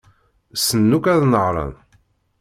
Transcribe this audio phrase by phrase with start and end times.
[0.59, 1.73] Ssnen akk ad nehṛen.